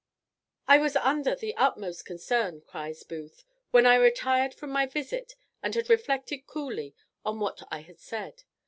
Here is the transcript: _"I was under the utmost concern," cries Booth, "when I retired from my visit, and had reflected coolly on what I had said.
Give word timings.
_"I 0.67 0.79
was 0.79 0.95
under 0.95 1.35
the 1.35 1.55
utmost 1.57 2.05
concern," 2.07 2.61
cries 2.61 3.03
Booth, 3.03 3.43
"when 3.69 3.85
I 3.85 3.93
retired 3.93 4.55
from 4.55 4.71
my 4.71 4.87
visit, 4.87 5.35
and 5.61 5.75
had 5.75 5.91
reflected 5.91 6.47
coolly 6.47 6.95
on 7.23 7.39
what 7.39 7.61
I 7.69 7.81
had 7.81 7.99
said. 7.99 8.43